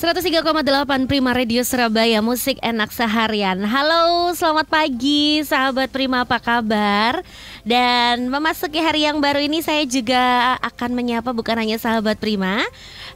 [0.00, 0.64] 103,8
[1.04, 3.60] Prima Radio Surabaya Musik enak seharian.
[3.68, 7.20] Halo selamat pagi sahabat Prima apa kabar?
[7.68, 12.64] Dan memasuki hari yang baru ini saya juga akan menyapa bukan hanya sahabat Prima.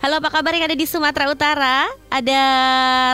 [0.05, 1.88] Halo apa kabar yang ada di Sumatera Utara?
[2.12, 2.42] Ada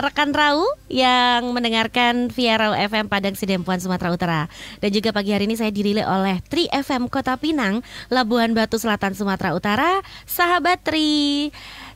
[0.03, 4.41] rekan Rau yang mendengarkan via Rau FM Padang Sidempuan Sumatera Utara.
[4.83, 7.79] Dan juga pagi hari ini saya dirilai oleh Tri FM Kota Pinang
[8.11, 10.03] Labuhan Batu Selatan Sumatera Utara.
[10.27, 11.47] Sahabat Tri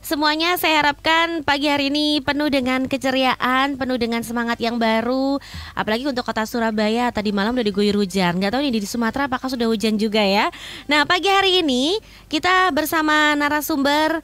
[0.06, 5.42] Semuanya saya harapkan pagi hari ini penuh dengan keceriaan, penuh dengan semangat yang baru.
[5.74, 8.38] Apalagi untuk kota Surabaya tadi malam udah diguyur hujan.
[8.38, 10.54] Gak tahu nih di Sumatera apakah sudah hujan juga ya.
[10.86, 11.98] Nah pagi hari ini
[12.30, 14.22] kita bersama narasumber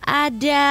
[0.00, 0.64] ada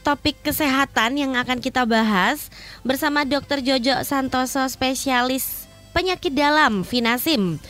[0.00, 2.48] topik kesehatan yang akan kita bahas
[2.88, 3.60] bersama Dr.
[3.60, 7.60] Jojo Santoso spesialis penyakit dalam Vinasim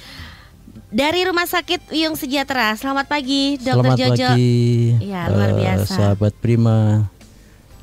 [0.93, 2.73] dari Rumah Sakit Uyung Sejahtera.
[2.77, 4.29] Selamat pagi, Dokter Selamat Jojo.
[4.33, 4.61] pagi,
[5.01, 5.93] Iya, luar eh, biasa.
[5.93, 7.09] sahabat Prima,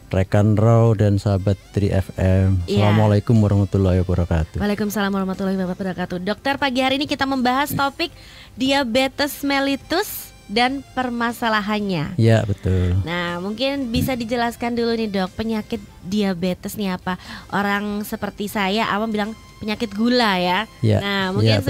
[0.10, 2.66] rekan Raw dan sahabat 3FM.
[2.66, 2.90] Iya.
[2.90, 4.58] Assalamualaikum warahmatullahi wabarakatuh.
[4.58, 6.18] Waalaikumsalam warahmatullahi wabarakatuh.
[6.22, 8.10] Dokter, pagi hari ini kita membahas topik
[8.58, 12.18] diabetes mellitus dan permasalahannya.
[12.18, 12.98] Ya betul.
[13.06, 17.22] Nah, mungkin bisa dijelaskan dulu nih dok, penyakit diabetes nih apa?
[17.54, 20.66] Orang seperti saya awam bilang penyakit gula ya.
[20.82, 21.70] Ya, nah, mungkin ya, betul.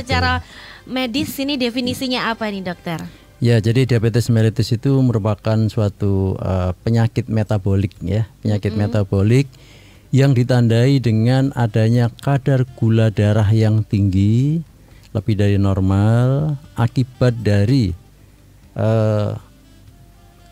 [0.90, 3.00] Medis ini definisinya apa nih dokter?
[3.40, 9.48] Ya, jadi diabetes mellitus itu merupakan suatu eh, penyakit metabolik ya, penyakit metabolik
[10.10, 14.66] yang ditandai dengan adanya kadar gula darah yang tinggi
[15.14, 17.96] lebih dari normal akibat dari
[18.76, 19.32] eh,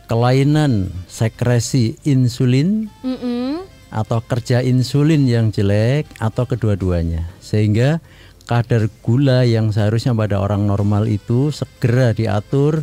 [0.08, 3.68] kelainan sekresi insulin Mm-mm.
[3.92, 8.00] atau kerja insulin yang jelek atau kedua-duanya sehingga
[8.48, 12.82] kadar gula yang seharusnya pada orang normal itu segera diatur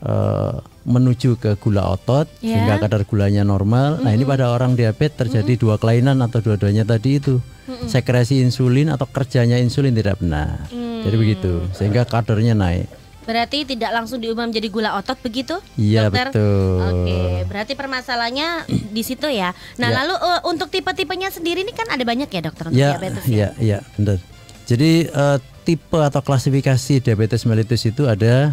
[0.00, 2.54] eh, menuju ke gula otot Ya.
[2.54, 3.98] sehingga kadar gulanya normal.
[3.98, 7.40] Nah ini pada orang diabetes terjadi dua kelainan atau dua-duanya tadi itu
[7.84, 10.68] sekresi insulin atau kerjanya insulin tidak benar.
[11.04, 12.86] Jadi begitu sehingga kadarnya naik.
[13.24, 15.56] Berarti tidak langsung diubah menjadi gula otot begitu?
[15.74, 16.84] Iya betul.
[16.84, 19.56] Oke, berarti permasalahannya di situ ya.
[19.80, 20.04] Nah, Ya.
[20.04, 23.56] lalu eh, untuk tipe-tipenya sendiri ini kan ada banyak ya dokter untuk Ya, diabetes ya?
[23.56, 24.20] ya, ya, benar.
[24.64, 28.52] Jadi eh, tipe atau klasifikasi diabetes mellitus itu ada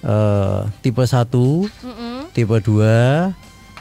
[0.00, 2.30] eh, tipe 1, Mm-mm.
[2.30, 3.34] tipe 2,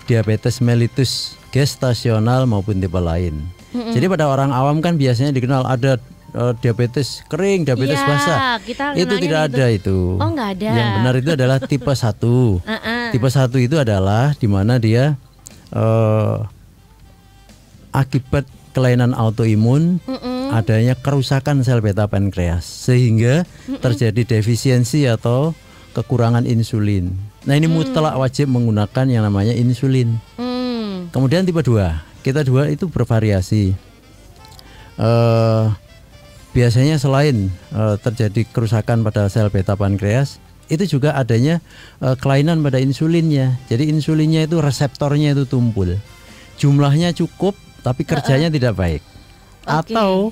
[0.05, 1.11] diabetes mellitus
[1.49, 3.41] gestasional maupun tipe lain.
[3.67, 6.01] Jadi pada orang awam kan biasanya dikenal ada
[6.33, 8.37] eh, diabetes kering, diabetes Iya, basah.
[8.97, 9.53] Itu tidak gitu.
[9.53, 9.97] ada itu.
[10.17, 10.69] Oh, nggak ada.
[10.73, 12.17] Yang benar itu adalah tipe 1.
[12.17, 13.03] Uh-uh.
[13.13, 15.13] Tipe 1 itu adalah di mana dia
[15.69, 16.35] eh,
[17.93, 20.36] akibat kelainan autoimun Mm-mm.
[20.53, 23.47] Adanya kerusakan sel beta pankreas sehingga
[23.83, 25.55] terjadi defisiensi atau
[25.97, 27.09] kekurangan insulin.
[27.49, 30.21] Nah, ini mutlak wajib menggunakan yang namanya insulin.
[30.37, 31.09] Hmm.
[31.09, 32.21] Kemudian tipe 2.
[32.21, 33.71] Kita dua itu bervariasi.
[34.99, 35.65] Eh
[36.57, 41.63] biasanya selain eh, terjadi kerusakan pada sel beta pankreas, itu juga adanya
[42.01, 43.55] eh, kelainan pada insulinnya.
[43.71, 45.95] Jadi insulinnya itu reseptornya itu tumpul.
[46.57, 47.53] Jumlahnya cukup
[47.85, 49.01] tapi kerjanya tidak baik.
[49.67, 49.91] Oke.
[49.91, 50.31] Atau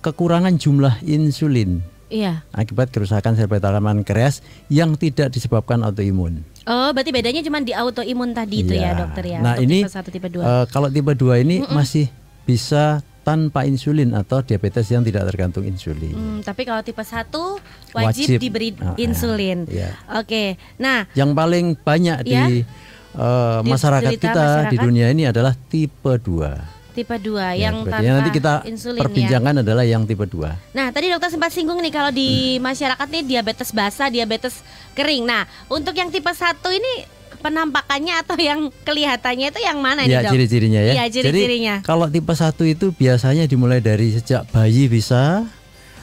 [0.00, 2.44] kekurangan jumlah insulin Iya.
[2.50, 6.44] akibat kerusakan sel beta pankreas yang tidak disebabkan autoimun.
[6.62, 8.98] Oh, berarti bedanya cuma di autoimun tadi itu ya, Iya.
[8.98, 9.38] dokter ya.
[9.38, 10.40] Nah untuk ini tipe 1 tipe 2.
[10.40, 12.06] eh, kalau tipe 2 ini masih
[12.42, 16.10] bisa tanpa insulin atau diabetes yang tidak tergantung insulin.
[16.10, 17.56] Hmm, tapi kalau tipe 1
[17.92, 18.38] wajib, Wajib.
[18.38, 19.64] diberi ah, insulin.
[19.66, 19.94] iya.
[20.12, 20.58] Oke.
[20.76, 22.44] Nah, Yang paling banyak di Ya.
[22.50, 24.82] eh, Di- masyarakat derita kita di masyarakat.
[24.82, 26.81] dunia ini adalah tipe 2.
[26.92, 29.02] Tipe 2 Ya, yang tanpa nanti kita insulin ya.
[29.02, 30.72] perbincangan adalah yang tipe 2.
[30.72, 32.64] Nah, tadi dokter sempat singgung nih kalau di Hmm.
[32.64, 34.60] masyarakat nih diabetes basah, diabetes
[34.92, 35.24] kering.
[35.24, 37.08] Nah, untuk yang tipe 1 ini
[37.38, 40.30] penampakannya atau yang kelihatannya itu yang mana nih, Ya, Dok?
[40.30, 40.92] ciri-cirinya ya.
[40.94, 41.74] Iya, ciri-cirinya.
[41.76, 45.42] Jadi kalau tipe 1 itu biasanya dimulai dari sejak bayi bisa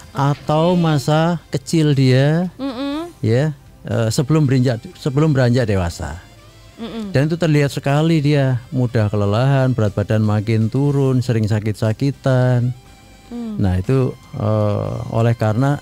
[0.10, 3.54] atau masa kecil dia Mm-mm, ya
[3.84, 6.18] eh, sebelum beranjak sebelum beranjak dewasa.
[6.80, 7.12] Mm-mm.
[7.12, 12.72] Dan itu terlihat sekali dia mudah kelelahan, berat badan makin turun, sering sakit-sakitan.
[13.30, 13.56] Hmm.
[13.60, 15.78] Nah itu eh, oleh karena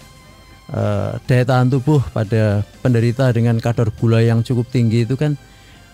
[0.68, 5.40] eh, daya tahan tubuh pada penderita dengan kadar gula yang cukup tinggi itu kan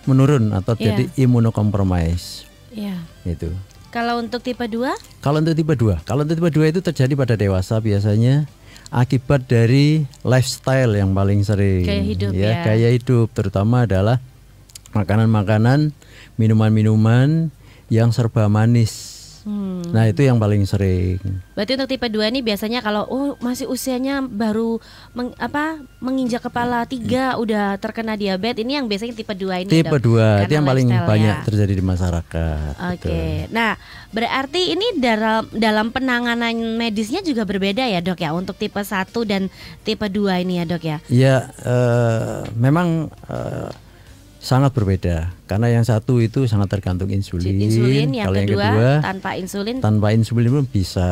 [0.04, 0.84] menurun atau Iya.
[0.90, 2.98] jadi imunokompromis Iya.
[3.24, 3.48] itu.
[3.88, 4.90] Kalau untuk tipe 2?
[5.22, 8.50] Kalau untuk tipe 2, kalau untuk tipe 2 itu terjadi pada dewasa biasanya
[8.90, 12.62] akibat dari lifestyle yang paling sering Gaya hidup ya.
[12.62, 14.18] gaya hidup terutama adalah
[14.94, 15.90] makanan-makanan,
[16.38, 17.50] minuman-minuman
[17.92, 19.14] yang serba manis
[19.44, 19.84] Hmm.
[19.92, 21.20] Nah itu yang paling sering.
[21.52, 24.80] Berarti untuk tipe 2 ini biasanya kalau oh masih usianya baru
[25.12, 29.92] meng- apa menginjak kepala tiga udah terkena diabetes ini yang biasanya tipe 2 ini Tipe
[30.00, 30.16] dok?
[30.16, 31.44] 2 itu yang paling banyak ya.
[31.44, 32.72] terjadi di masyarakat.
[32.96, 33.52] Oke, Betul.
[33.52, 33.76] nah
[34.16, 39.52] berarti ini dalam dalam penanganan medisnya juga berbeda ya dok ya untuk tipe 1 dan
[39.84, 40.96] tipe 2 ini ya dok ya.
[41.12, 43.68] Ya eh, memang eh,
[44.44, 47.56] sangat berbeda karena yang satu itu sangat tergantung insulin.
[47.56, 51.08] Insulin yang Kalau kedua, yang kedua tanpa insulin tanpa insulin pun bisa.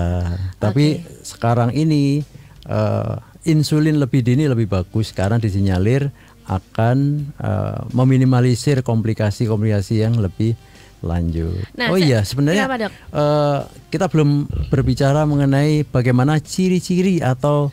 [0.61, 2.21] Tapi sekarang ini
[2.69, 3.15] eh,
[3.49, 6.13] insulin lebih dini lebih bagus karena disinyalir
[6.45, 6.99] akan
[7.41, 10.53] eh, meminimalisir komplikasi-komplikasi yang lebih
[11.01, 11.65] lanjut.
[11.75, 13.59] Nah, oh iya sebenarnya kenapa, eh,
[13.89, 17.73] kita belum berbicara mengenai bagaimana ciri-ciri atau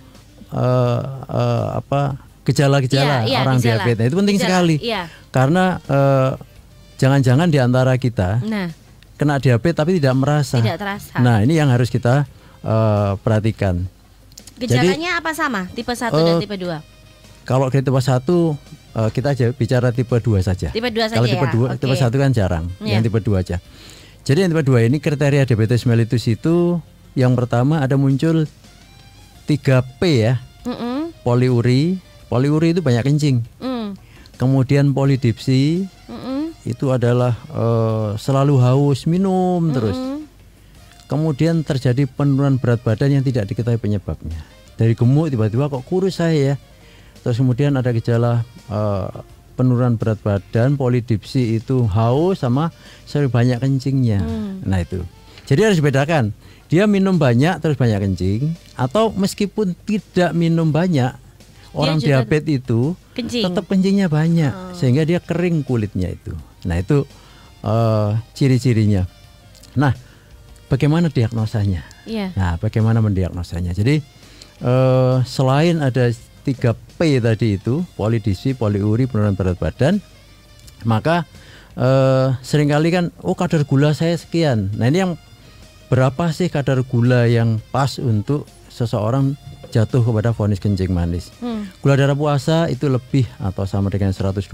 [0.56, 3.84] eh, eh, apa gejala-gejala Iya, iya, orang gejala.
[3.84, 4.06] diabetes.
[4.06, 5.02] Itu penting Gejala, sekali iya.
[5.30, 6.32] karena eh,
[6.98, 8.68] jangan-jangan di antara kita Nah,
[9.16, 10.58] kena diabetes tapi tidak merasa.
[10.58, 11.16] tidak terasa.
[11.20, 12.26] Nah, ini yang harus kita
[12.60, 13.86] eh, perhatikan.
[14.56, 15.68] Gejalanya apa sama?
[15.70, 16.68] Tipe 1 dan Eh, tipe 2?
[17.44, 18.60] Kalau di tipe 1
[18.92, 20.68] eh, kita aja bicara tipe 2 saja.
[20.70, 21.54] Tipe 2 saja Kalau tipe ya?
[21.54, 21.80] 2, Oke.
[21.80, 22.66] tipe 1 kan jarang.
[22.80, 22.98] Iya.
[22.98, 23.58] Yang tipe 2 aja.
[24.22, 26.78] Jadi yang tipe 2 ini kriteria diabetes mellitus itu
[27.14, 28.44] yang pertama ada muncul
[29.46, 31.98] 3P ya, Mm-mm, poliuri.
[32.30, 33.42] Poliuri itu banyak kencing.
[33.58, 33.98] mm,
[34.40, 39.98] Kemudian polidipsi mm-mm, itu adalah eh, selalu haus, minum terus.
[39.98, 40.22] mm.
[41.10, 44.38] Kemudian terjadi penurunan berat badan yang tidak diketahui penyebabnya.
[44.78, 46.56] Dari gemuk tiba-tiba kok kurus saya ya.
[47.26, 49.10] Terus kemudian ada gejala eh,
[49.58, 52.72] penurunan berat badan, polidipsi itu haus sama
[53.04, 54.24] sering banyak kencingnya.
[54.64, 55.04] Nah itu.
[55.50, 56.32] Jadi harus bedakan.
[56.70, 61.18] Dia minum banyak terus banyak kencing atau meskipun tidak minum banyak
[61.74, 63.46] orang diabetes itu Kencing.
[63.46, 66.34] tetap kencingnya banyak sehingga dia kering kulitnya itu.
[66.66, 67.06] Nah itu
[67.64, 69.06] eh, ciri-cirinya.
[69.78, 69.94] Nah
[70.70, 71.86] bagaimana diagnosanya?
[72.10, 72.34] Iya.
[72.34, 73.76] Nah bagaimana mendiagnosanya?
[73.76, 74.02] Jadi
[74.64, 76.10] eh, selain ada
[76.46, 80.02] 3P tadi itu polidipsi, poliuri, penurunan berat badan,
[80.88, 81.30] maka
[81.78, 84.74] eh, sering kali kan oh kadar gula saya sekian.
[84.74, 85.14] Nah ini yang
[85.90, 89.34] berapa sih kadar gula yang pas untuk seseorang
[89.74, 91.34] jatuh kepada vonis kencing manis?
[91.42, 91.49] Hmm.
[91.80, 94.46] Gula darah puasa itu lebih atau sama dengan 126.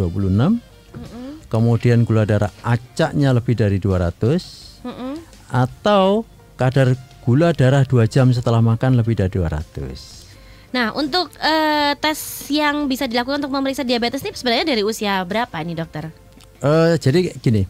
[1.45, 5.13] Kemudian gula darah acaknya lebih dari 200 Mm-mm.
[5.53, 6.25] atau
[6.57, 10.25] kadar gula darah 2 jam setelah makan lebih dari 200.
[10.75, 12.19] Nah, untuk eh, tes
[12.51, 16.11] yang bisa dilakukan untuk memeriksa diabetes ini sebenarnya dari usia berapa nih dokter?
[16.59, 17.63] Eh, jadi gini,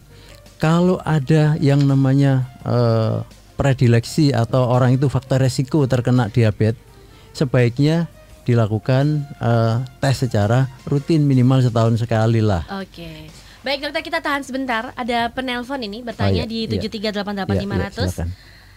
[0.58, 3.22] kalau ada yang namanya eh,
[3.54, 6.82] predileksi atau orang itu faktor resiko terkena diabetes,
[7.36, 8.10] sebaiknya
[8.46, 9.04] dilakukan
[9.36, 12.62] eh, tes secara rutin minimal setahun sekali lah.
[12.72, 13.26] Oke.
[13.60, 14.94] Baik dokter kita tahan sebentar.
[14.94, 16.78] Ada penelpon ini bertanya Oh, iya, di iya.
[16.78, 18.14] 7388500.
[18.14, 18.28] silakan.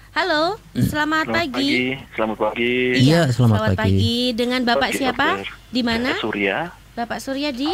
[0.09, 1.93] Halo, selamat, pagi.
[2.17, 2.75] Selamat pagi.
[2.97, 3.77] Iya, selamat pagi.
[3.77, 4.17] pagi.
[4.33, 5.27] Dengan Bapak Pagi, siapa?
[5.37, 5.53] dokter.
[5.69, 6.11] Di mana?
[6.17, 6.57] Surya.
[6.97, 7.69] Bapak Surya di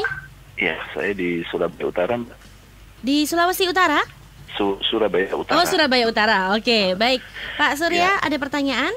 [0.56, 2.16] Ya, saya di Surabaya Utara.
[3.00, 4.04] Di Sulawesi Utara?
[4.52, 5.56] Su- Surabaya Utara.
[5.56, 6.40] Oh, Surabaya Utara.
[6.52, 7.24] Oke, baik.
[7.56, 8.20] Pak Surya, Ya.
[8.20, 8.92] ada pertanyaan?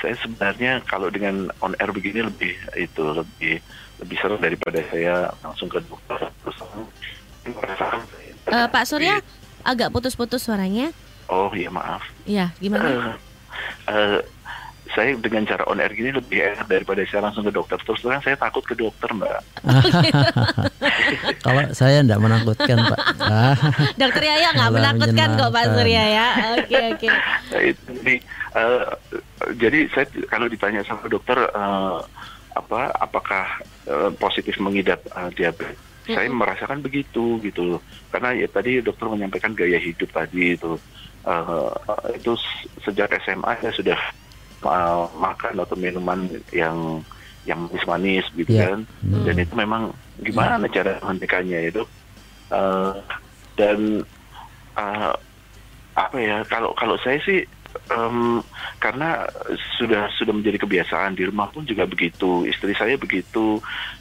[0.00, 3.60] Saya sebenarnya kalau dengan on air begini lebih itu lebih
[4.02, 6.58] lebih seru daripada saya langsung ke dokter terus
[8.52, 9.22] Eh, Pak Surya,
[9.62, 10.90] agak putus-putus suaranya.
[11.30, 12.02] Oh iya maaf.
[12.26, 12.86] Iya, gimana?
[12.86, 13.14] Eh,
[13.90, 14.18] eh,
[14.92, 17.80] saya dengan cara on air gini lebih enak daripada saya langsung ke dokter.
[17.80, 19.40] Terus terang saya takut ke dokter mbak.
[21.44, 23.00] Kalau saya tidak menakutkan, Pak.
[23.22, 23.56] Ah,
[23.96, 25.64] Dokter Yaya nggak menakutkan kok Pak.
[25.72, 26.28] Surya ya.
[26.60, 27.08] Oke, oke.
[27.72, 28.14] Itu, jadi,
[28.58, 28.84] eh,
[29.54, 31.98] jadi saya kalau ditanya sama dokter eh,
[32.52, 33.46] apa apakah
[33.88, 37.80] eh, positif mengidap eh, diabetes, saya merasakan begitu gitu loh.
[38.10, 40.78] Karena ya tadi dokter menyampaikan gaya hidup tadi itu
[41.22, 41.70] Eh,
[42.18, 42.34] itu
[42.82, 44.00] sejak SMA saya sudah
[44.66, 46.98] eh, makan atau minuman yang
[47.46, 48.74] yang manis-manis gitu Iya.
[48.74, 48.78] kan.
[49.22, 51.82] Dan itu memang gimana cara menghentikannya itu
[52.50, 52.94] Eh,
[53.54, 54.02] dan
[54.76, 55.12] eh,
[55.94, 57.46] apa ya kalau kalau saya sih
[57.88, 58.40] em,
[58.76, 59.24] karena
[59.76, 63.58] sudah sudah menjadi kebiasaan di rumah pun juga begitu istri saya begitu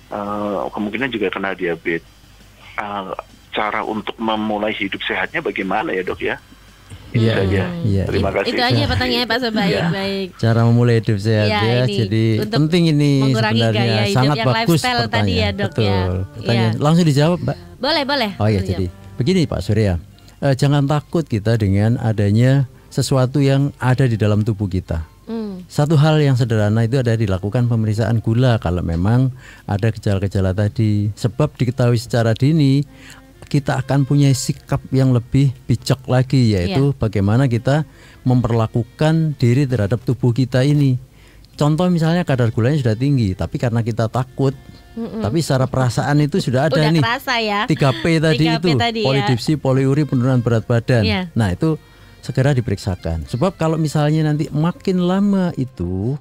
[0.07, 2.07] eh, kemungkinan juga kena diabetes
[2.71, 3.11] Eh,
[3.51, 6.39] cara untuk memulai hidup sehatnya bagaimana ya dok ya
[7.11, 8.35] itu Iya, saja iya, terima iya.
[8.39, 9.67] kasih Itu aja pertanyaannya Pak Sobaik.
[9.69, 9.83] Iya.
[9.91, 10.27] Baik.
[10.39, 14.15] cara memulai hidup sehat Iya, ya, ini jadi untuk penting ini mengurangi sebenarnya gaya hidup
[14.15, 15.83] sangat yang bagus lifestyle tadi ya, Dok, Betul.
[15.83, 15.99] ya.
[16.31, 16.71] Pertanyaan.
[16.71, 16.79] Iya.
[16.79, 17.57] Langsung dijawab, Mbak.
[17.77, 18.29] Boleh, boleh.
[18.39, 18.67] Oh iya, Iya.
[18.71, 18.85] jadi
[19.19, 19.93] begini Pak Surya,
[20.41, 25.07] Eh, jangan takut kita dengan adanya sesuatu yang ada di dalam tubuh kita.
[25.25, 25.63] Hmm.
[25.71, 29.31] Satu hal yang sederhana itu ada dilakukan pemeriksaan gula kalau memang
[29.63, 31.07] ada gejala-gejala tadi.
[31.15, 32.83] Sebab diketahui secara dini
[33.47, 37.83] kita akan punya sikap yang lebih bijak lagi yaitu bagaimana kita
[38.23, 40.95] memperlakukan diri terhadap tubuh kita ini.
[41.59, 44.55] Contoh misalnya kadar gulanya sudah tinggi, tapi karena kita takut,
[44.95, 47.03] tapi secara perasaan itu sudah ada Udah nih.
[47.03, 47.61] kerasa ya.
[47.67, 49.07] 3P tadi 3P itu, tadi ya.
[49.07, 51.03] polidipsi, poliuri, penurunan berat badan.
[51.03, 51.21] Iya.
[51.35, 51.75] Nah, itu
[52.21, 53.25] segera diperiksakan.
[53.27, 56.15] Sebab kalau misalnya nanti makin lama itu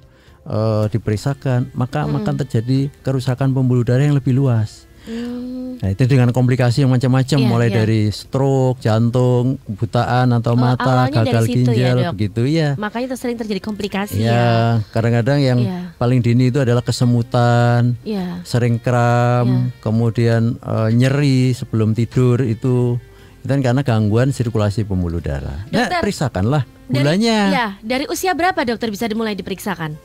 [0.45, 4.89] eh, diperiksakan, maka akan terjadi kerusakan pembuluh darah yang lebih luas.
[5.01, 5.81] Hmm.
[5.81, 7.77] Nah, itu dengan komplikasi yang macam-macam Iya, mulai iya.
[7.81, 12.13] dari stroke, jantung, butaan atau Oh, mata, gagal ya, ginjal Dok?
[12.13, 12.77] begitu ya.
[12.77, 14.29] Makanya sering terjadi komplikasi ya.
[14.29, 14.53] Ya,
[14.93, 15.97] kadang-kadang yang Iya.
[15.97, 18.45] paling dini itu adalah kesemutan, Iya.
[18.45, 23.01] sering kram, kemudian eh, nyeri sebelum tidur itu
[23.41, 25.65] itu kan karena gangguan sirkulasi pembuluh darah.
[25.67, 27.37] Nah, Dokter, periksakanlah Dari- gulanya.
[27.49, 29.97] Ya, dari usia berapa dokter bisa dimulai diperiksakan?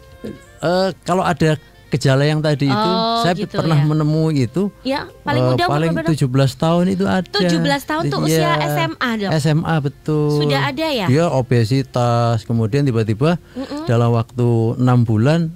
[0.56, 3.84] Eh, kalau ada gejala yang tadi itu, Oh, saya gitu pernah ya.
[3.84, 6.16] menemui itu Ya, paling eh, muda umur paling Dok?
[6.18, 7.28] 17 tahun itu ada.
[7.30, 9.30] 17 tahun tuh Iya, usia SMA, Dok?
[9.36, 10.28] SMA betul.
[10.34, 11.06] Sudah ada ya?
[11.06, 13.36] Dia obesitas, kemudian tiba-tiba
[13.84, 15.52] dalam waktu enam bulan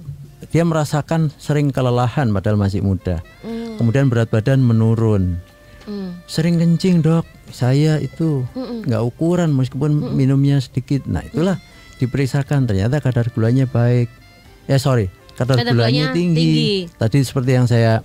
[0.49, 3.19] dia merasakan sering kelelahan padahal masih muda.
[3.41, 3.75] Mm.
[3.75, 5.39] Kemudian berat badan menurun.
[6.31, 11.03] Sering kencing dok, saya itu nggak ukuran meskipun minumnya sedikit.
[11.03, 11.59] Nah itulah
[11.99, 14.07] diperiksakan ternyata kadar gulanya baik.
[14.63, 16.39] Ya sorry, kadar, Kadar gulanya gulanya tinggi.
[16.39, 16.71] tinggi.
[16.89, 17.99] Tadi seperti yang saya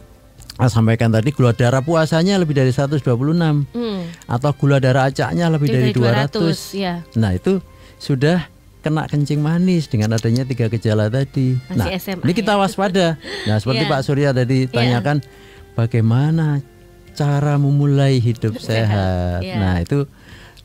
[0.59, 4.11] sampaikan tadi gula darah puasanya lebih dari 126 Hmm.
[4.27, 6.75] atau gula darah acaknya lebih dari, 200.
[6.75, 7.07] ya.
[7.15, 7.63] Nah itu
[7.97, 8.43] sudah
[8.83, 11.55] kena kencing manis dengan adanya tiga gejala tadi.
[11.69, 12.59] Masih nah SMA ini kita ya.
[12.59, 13.07] waspada.
[13.45, 13.91] Nah seperti Iya.
[13.93, 15.23] Pak Surya tadi tanyakan
[15.75, 16.59] bagaimana
[17.17, 19.41] cara memulai hidup sehat.
[19.41, 19.57] Iya.
[19.57, 20.05] Nah itu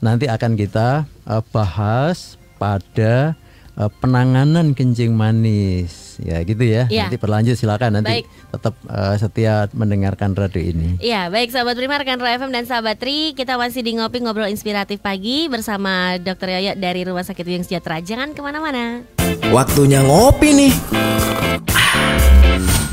[0.03, 3.33] nanti akan kita eh, bahas pada
[3.79, 6.19] eh, penanganan kencing manis.
[6.21, 6.85] Ya gitu ya.
[6.85, 7.09] Iya.
[7.09, 8.25] Nanti berlanjut silakan nanti Baik.
[8.53, 11.01] tetap eh, setia mendengarkan radio ini.
[11.01, 14.51] Iya, baik sahabat Prima, rekan Roy FM dan sahabat Tri, kita masih di ngopi ngobrol
[14.51, 16.59] inspiratif pagi bersama Dr.
[16.59, 18.03] Yoyo dari Rumah Sakit Wiyung Sejahtera.
[18.03, 19.01] Jangan ke mana-mana.
[19.49, 20.73] Waktunya ngopi nih.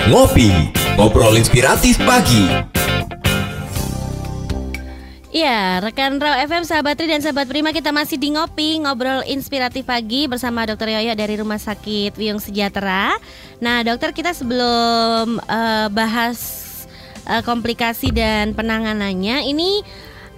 [0.09, 0.49] Ngopi,
[0.97, 2.78] ngobrol inspiratif pagi.
[5.29, 9.85] Iya, rekan Raw FM, sahabat Tri dan sahabat Prima kita masih di ngopi ngobrol inspiratif
[9.85, 10.89] pagi bersama Dr.
[10.89, 13.13] Yoyo dari Rumah Sakit Wiyung Sejahtera.
[13.61, 16.41] Nah, dokter kita sebelum eh, bahas
[17.29, 19.85] eh, komplikasi dan penanganannya, ini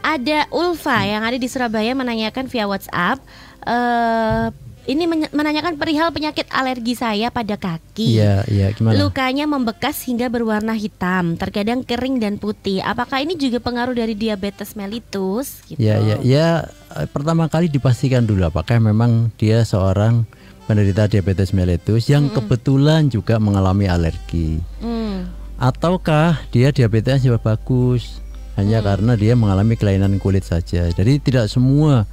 [0.02, 3.22] ada Ulfa yang ada di Surabaya menanyakan via WhatsApp.
[3.70, 8.16] eh, ini menanyakan perihal penyakit alergi saya pada kaki.
[8.16, 8.96] Iya, iya gimana?
[8.96, 12.80] Lukanya membekas hingga berwarna hitam, terkadang kering dan putih.
[12.80, 15.60] Apakah ini juga pengaruh dari diabetes mellitus?
[15.68, 15.76] Gitu.
[15.76, 16.48] Ya, ya, ya.
[16.96, 20.24] eh, Pertama kali dipastikan dulu apakah memang dia seorang
[20.64, 25.26] penderita diabetes mellitus yang kebetulan juga mengalami alergi, Hmm.
[25.58, 28.22] ataukah dia diabetesnya bagus
[28.54, 30.86] hanya karena dia mengalami kelainan kulit saja.
[30.86, 32.06] Jadi tidak semua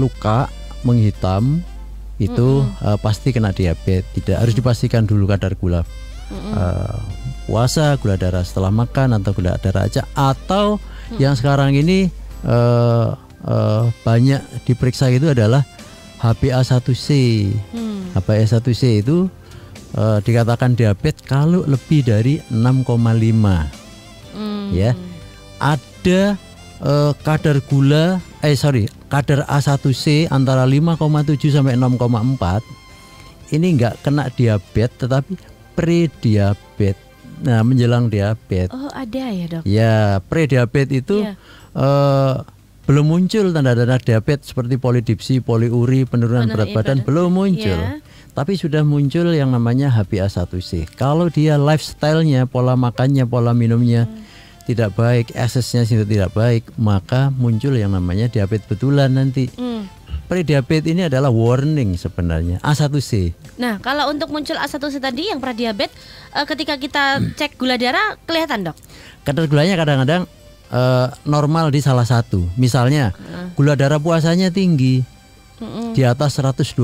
[0.00, 0.48] luka
[0.86, 1.60] menghitam
[2.18, 4.06] itu eh, pasti kena diabetes.
[4.14, 5.86] Tidak harus dipastikan dulu kadar gula
[6.30, 6.98] eh,
[7.46, 10.76] puasa, gula darah setelah makan atau gula darah aja atau
[11.16, 12.10] yang sekarang ini
[12.44, 13.08] eh,
[13.48, 15.62] eh, banyak diperiksa itu adalah
[16.18, 17.08] HbA1c.
[17.72, 18.10] Hmm.
[18.18, 19.30] HbA1c itu
[19.94, 23.88] eh, dikatakan diabetes kalau lebih dari 6,5
[24.38, 24.70] Hmm.
[24.70, 24.94] ya.
[25.58, 26.38] Ada
[26.84, 31.00] eh, kadar gula eh sorry, kadar A1C antara 5,7
[31.48, 32.60] sampai 6,4
[33.50, 35.32] ini enggak kena diabetes tetapi
[35.72, 37.00] pre-diabetes.
[37.38, 38.68] Nah, menjelang diabetes.
[38.68, 39.62] Oh ada ya dok?
[39.62, 41.32] Ya, pre-diabetes itu Iya.
[41.72, 42.34] eh,
[42.84, 47.06] belum muncul tanda-tanda diabetes seperti polidipsi, poliuri, penurunan berat badan badan.
[47.06, 47.78] belum muncul.
[47.78, 48.02] Iya.
[48.34, 50.94] Tapi sudah muncul yang namanya HbA1c.
[50.94, 54.22] Kalau dia lifestyle-nya, pola makannya, pola minumnya Hmm.
[54.68, 59.48] Tidak baik, eksesnya sudah tidak baik, maka muncul yang namanya diabetes betulan nanti.
[59.56, 59.88] Hmm.
[60.28, 62.60] Pre-diabetes ini adalah warning sebenarnya.
[62.60, 63.32] A1c.
[63.56, 65.88] Nah kalau untuk muncul A1C tadi yang pradiabetes,
[66.36, 68.76] eh, ketika kita cek gula darah kelihatan dok?
[69.24, 70.28] Kadar gulanya kadang-kadang
[70.68, 72.44] eh, normal di salah satu.
[72.60, 73.16] Misalnya,
[73.56, 75.00] gula darah puasanya tinggi
[75.64, 75.96] Mm-mm.
[75.96, 76.76] di atas 126,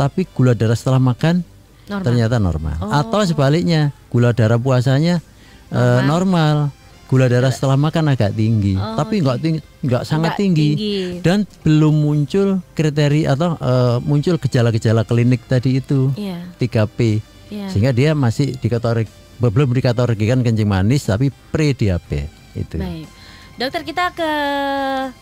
[0.00, 1.44] tapi gula darah setelah makan
[1.84, 2.00] Normal.
[2.00, 2.80] ternyata normal.
[2.80, 2.88] Oh.
[2.88, 5.20] Atau sebaliknya, gula darah puasanya
[5.68, 6.72] eh, normal,
[7.14, 10.74] gula darah setelah makan agak tinggi, Oh, tapi nggak tinggi, nggak sangat tinggi.
[10.74, 10.98] tinggi.
[11.22, 16.42] dan belum muncul kriteria atau eh, muncul gejala-gejala klinik tadi itu Iya.
[16.56, 17.70] 3P, Iya.
[17.70, 19.06] sehingga dia masih dikategori
[19.36, 22.76] belum dikategorikan kencing manis tapi pre-diabetes itu.
[22.76, 23.06] Baik.
[23.54, 24.30] Dokter kita ke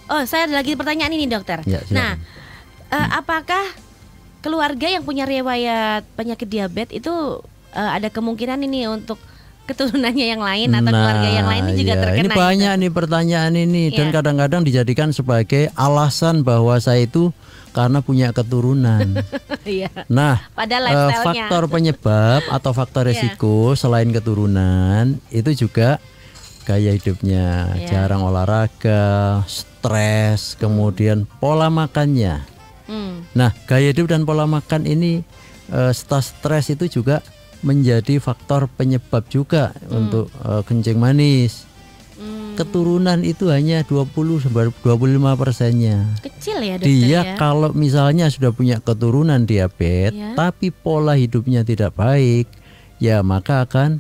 [0.07, 1.61] Oh, saya ada lagi pertanyaan ini, Dokter.
[1.63, 1.93] Ya, silakan.
[1.93, 2.13] nah,
[2.91, 3.65] eh, apakah
[4.39, 7.13] keluarga yang punya riwayat penyakit diabetes itu
[7.71, 9.17] eh, ada kemungkinan ini untuk
[9.63, 12.03] keturunannya yang lain atau keluarga yang lain ini juga iya.
[12.03, 12.19] terkena.
[12.19, 12.41] Ini gitu.
[12.43, 14.15] banyak nih pertanyaan ini dan Iya.
[14.19, 17.31] kadang-kadang dijadikan sebagai alasan bahwa saya itu
[17.73, 19.17] karena punya keturunan.
[19.63, 19.95] Iya.
[20.11, 21.47] Nah, Padahal lifestyle-nya.
[21.47, 23.15] faktor penyebab atau faktor Iya.
[23.15, 26.03] resiko selain keturunan itu juga
[26.67, 27.87] gaya hidupnya, Iya.
[27.87, 32.43] jarang olahraga, stres, kemudian pola makannya.
[32.91, 33.23] Hmm.
[33.33, 35.23] Nah, gaya hidup dan pola makan ini
[35.73, 37.25] setelah stres itu juga
[37.63, 41.65] menjadi faktor penyebab juga untuk eh, kencing manis.
[42.15, 42.55] Hmm.
[42.55, 46.07] Keturunan itu hanya 20 sampai 25 persennya.
[46.21, 47.35] Kecil ya dokter Dia ya.
[47.35, 50.35] kalau misalnya sudah punya keturunan diabetes, Ya.
[50.37, 52.47] tapi pola hidupnya tidak baik,
[52.99, 53.99] ya maka akan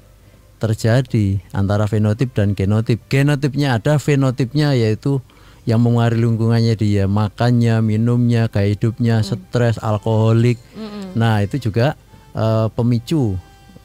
[0.59, 3.02] terjadi antara fenotip dan genotip.
[3.11, 5.19] Genotipnya ada, fenotipnya yaitu
[5.62, 10.59] yang mengaruhi lingkungannya dia, makannya, minumnya, gaya hidupnya, stres, alkoholik.
[10.75, 11.14] Mm-mm.
[11.19, 11.99] Nah itu juga
[12.35, 13.35] eh, pemicu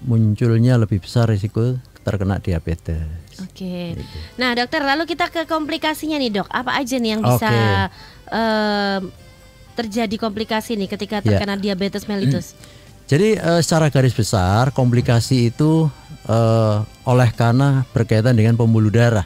[0.02, 3.04] munculnya lebih besar risiko terkena diabetes.
[3.44, 3.98] Oke.
[4.00, 4.18] Gitu.
[4.40, 6.48] Nah, dokter, lalu kita ke komplikasinya nih, Dok.
[6.48, 8.34] Apa aja nih yang bisa Oke.
[8.34, 9.02] em,
[9.76, 11.36] terjadi komplikasi nih ketika Ya.
[11.36, 12.56] terkena diabetes mellitus?
[13.12, 15.88] Jadi eh, secara garis besar komplikasi itu
[16.28, 19.24] eh, oleh karena berkaitan dengan pembuluh darah,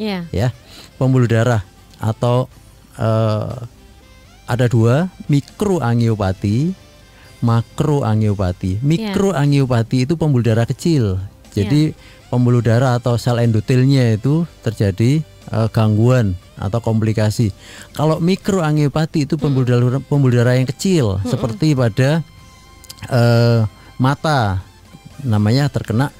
[0.00, 0.24] Ya.
[0.32, 0.48] ya,
[0.96, 1.60] pembuluh darah
[2.00, 2.48] atau
[2.96, 3.56] eh,
[4.48, 6.72] ada dua mikroangiopati,
[7.44, 8.82] makroangiopati.
[8.82, 11.22] Mikroangiopati itu pembuluh darah kecil,
[11.54, 11.94] jadi
[12.28, 17.54] pembuluh darah atau sel endotelnya itu terjadi eh, gangguan atau komplikasi.
[17.94, 22.20] Kalau mikroangiopati itu pembuluh darah pembuluh darah yang kecil, seperti pada
[23.10, 23.60] eh,
[23.98, 24.62] mata
[25.22, 26.14] namanya terkena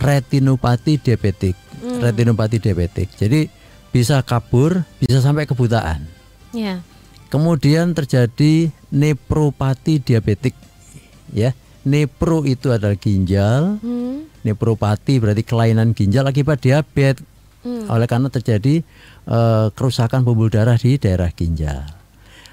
[0.00, 1.56] retinopati diabetik.
[1.82, 3.10] Retinopati diabetik.
[3.18, 3.50] Jadi
[3.90, 6.06] bisa kabur bisa sampai kebutaan.
[6.54, 6.80] Ya.
[7.32, 10.52] Kemudian terjadi nepropati diabetik
[11.32, 14.28] ya nepro itu adalah ginjal Hmm.
[14.44, 17.24] nepropati berarti kelainan ginjal akibat diabetes
[17.62, 17.86] Hmm.
[17.88, 18.82] oleh karena terjadi
[19.24, 21.86] eh, kerusakan pembuluh darah di daerah ginjal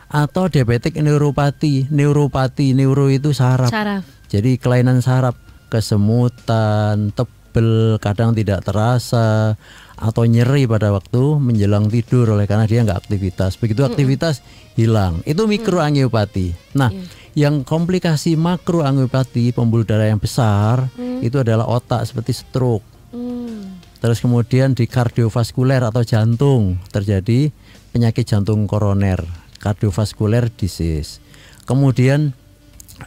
[0.05, 4.05] atau diabetik neuropati neuropati neuro itu saraf Saraf.
[4.29, 5.33] jadi kelainan saraf,
[5.69, 9.57] kesemutan, tebel, kadang tidak terasa
[9.99, 13.59] atau nyeri pada waktu menjelang tidur oleh karena dia nggak aktivitas.
[13.59, 14.39] Begitu aktivitas
[14.79, 15.19] hilang.
[15.27, 16.79] Itu mikroangiopati.
[16.79, 16.87] Nah,
[17.35, 20.87] yang komplikasi makroangiopati pembuluh darah yang besar
[21.19, 22.87] itu adalah otak seperti stroke.
[23.11, 23.75] Hmm.
[23.99, 27.51] Terus kemudian di kardiovaskuler atau jantung terjadi
[27.91, 29.19] penyakit jantung koroner,
[29.59, 31.19] cardiovascular disease.
[31.67, 32.31] Kemudian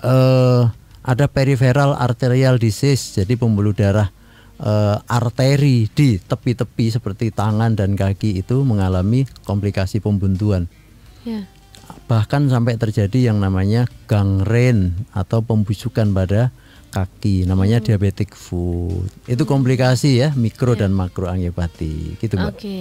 [0.04, 0.62] eh,
[1.02, 4.12] ada peripheral arterial disease, jadi pembuluh darah
[4.62, 10.70] eh, arteri di tepi-tepi seperti tangan dan kaki itu mengalami komplikasi pembuntuan.
[11.26, 11.46] Ya.
[12.06, 16.54] Bahkan sampai terjadi yang namanya gangren atau pembusukan pada
[16.92, 19.08] kaki, namanya diabetic foot.
[19.24, 22.20] Itu komplikasi ya, mikro dan makro angiopati.
[22.20, 22.52] Gitu, Mbak.
[22.52, 22.80] Oke.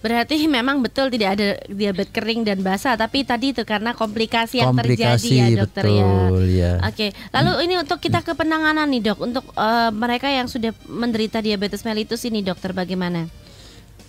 [0.00, 4.72] Berarti memang betul tidak ada diabetes kering dan basah, tapi tadi itu karena komplikasi yang
[4.72, 6.56] Komplikasi, terjadi ya dokter betul, ya.
[6.56, 6.72] ya.
[6.88, 7.06] Oke.
[7.36, 11.84] Lalu ini untuk kita ke penanganan nih dok, untuk eh, mereka yang sudah menderita diabetes
[11.84, 13.28] mellitus ini dokter bagaimana?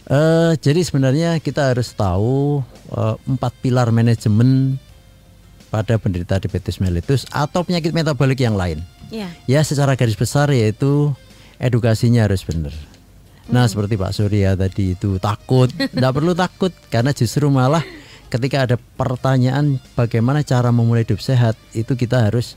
[0.07, 2.63] Eh, jadi sebenarnya kita harus tahu
[2.95, 4.79] eh, empat pilar manajemen
[5.67, 8.79] pada penderita diabetes mellitus atau penyakit metabolik yang lain.
[9.11, 9.27] Ya.
[9.43, 11.11] Ya, secara garis besar yaitu
[11.59, 12.71] edukasinya harus benar.
[13.51, 17.83] Nah, seperti Pak Surya tadi itu takut, tidak perlu takut karena justru malah
[18.31, 22.55] ketika ada pertanyaan bagaimana cara memulai hidup sehat, itu kita harus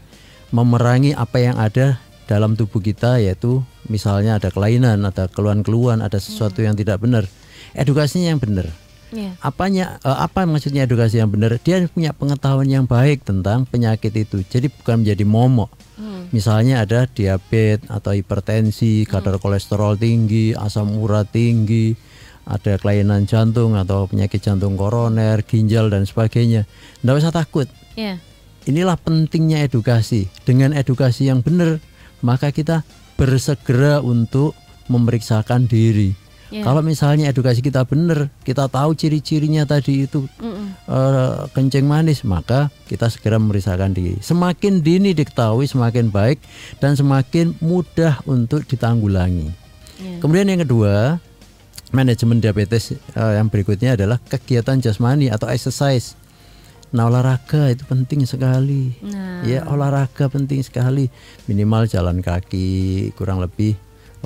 [0.55, 1.99] memerangi apa yang ada
[2.31, 7.27] dalam tubuh kita yaitu misalnya ada kelainan, ada keluhan-keluhan, ada sesuatu yang tidak benar.
[7.75, 8.71] Edukasinya yang benar.
[9.15, 9.39] Ya.
[9.39, 11.55] Apanya eh, apa maksudnya edukasi yang benar?
[11.63, 14.43] Dia punya pengetahuan yang baik tentang penyakit itu.
[14.43, 15.71] Jadi bukan menjadi momok.
[15.95, 16.27] Hmm.
[16.35, 21.95] Misalnya ada diabetes atau hipertensi, kadar kolesterol tinggi, asam urat tinggi,
[22.45, 26.67] ada kelainan jantung atau penyakit jantung koroner, ginjal dan sebagainya.
[27.01, 27.71] Tidak usah takut.
[27.95, 28.19] Ya.
[28.67, 30.27] Inilah pentingnya edukasi.
[30.43, 31.79] Dengan edukasi yang benar,
[32.25, 32.83] maka kita
[33.15, 34.57] bersegera untuk
[34.91, 36.24] memeriksakan diri.
[36.55, 36.63] Ya.
[36.63, 40.31] Kalau misalnya edukasi kita benar, kita tahu ciri-cirinya tadi itu
[40.87, 44.23] eh, kencing manis, maka kita segera memeriksakan diri.
[44.23, 46.39] Semakin dini diketahui, semakin baik
[46.79, 49.51] dan semakin mudah untuk ditanggulangi.
[49.99, 50.23] Ya.
[50.23, 51.19] Kemudian yang kedua,
[51.91, 56.15] manajemen diabetes eh, yang berikutnya adalah kegiatan jasmani atau exercise.
[56.95, 58.95] Nah olahraga itu penting sekali.
[59.03, 59.43] Nah.
[59.43, 61.11] Ya olahraga penting sekali.
[61.51, 63.75] Minimal jalan kaki kurang lebih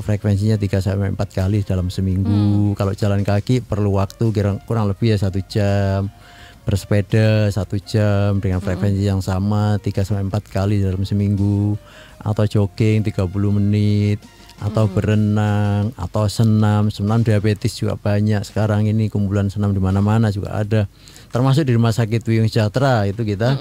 [0.01, 2.73] frekuensinya 3 sampai 4 kali dalam seminggu.
[2.75, 4.31] Kalau jalan kaki perlu waktu
[4.67, 6.09] kurang lebih ya satu jam.
[6.69, 11.77] Bersepeda satu jam dengan frekuensi yang sama 3 sampai 4 kali dalam seminggu.
[12.21, 14.21] Atau jogging 30 menit.
[14.59, 16.91] Atau berenang atau senam.
[16.91, 18.43] Senam diabetes juga banyak.
[18.43, 20.91] Sekarang ini kumpulan senam di mana-mana juga ada.
[21.31, 23.55] Termasuk di rumah sakit Wiyung Sejahtera itu kita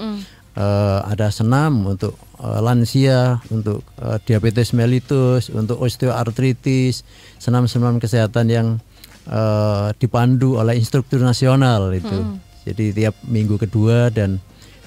[0.58, 7.06] eh, ada senam untuk eh, lansia untuk eh, diabetes mellitus untuk osteoartritis
[7.38, 8.68] senam-senam kesehatan yang
[9.30, 12.42] eh, dipandu oleh instruktur nasional itu.
[12.68, 14.42] Jadi tiap minggu kedua dan